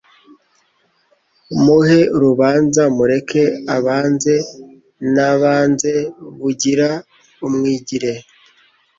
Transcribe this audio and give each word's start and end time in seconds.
Muhe 1.63 1.99
urubanza 2.15 2.83
mureke 2.97 3.43
abanze 3.75 4.33
Nabanze 5.13 5.91
Bugiri, 6.41 6.89
umwigire 7.47 8.11